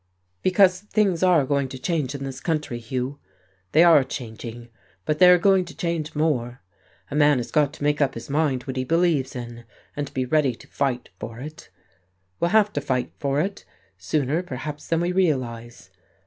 "Because 0.41 0.79
things 0.79 1.21
are 1.21 1.45
going 1.45 1.67
to 1.69 1.77
change 1.77 2.15
in 2.15 2.23
this 2.23 2.39
country, 2.39 2.79
Hugh. 2.79 3.19
They 3.71 3.83
are 3.83 4.03
changing, 4.03 4.69
but 5.05 5.19
they 5.19 5.29
are 5.29 5.37
going 5.37 5.63
to 5.65 5.75
change 5.77 6.15
more. 6.15 6.59
A 7.11 7.15
man 7.15 7.37
has 7.37 7.51
got 7.51 7.71
to 7.73 7.83
make 7.83 8.01
up 8.01 8.15
his 8.15 8.27
mind 8.27 8.63
what 8.63 8.77
he 8.77 8.83
believes 8.83 9.35
in, 9.35 9.63
and 9.95 10.11
be 10.15 10.25
ready 10.25 10.55
to 10.55 10.67
fight 10.67 11.09
for 11.19 11.37
it. 11.37 11.69
We'll 12.39 12.49
have 12.49 12.73
to 12.73 12.81
fight 12.81 13.11
for 13.19 13.39
it, 13.41 13.63
sooner 13.99 14.41
perhaps 14.41 14.87
than 14.87 15.01
we 15.01 15.11
realize. 15.11 15.91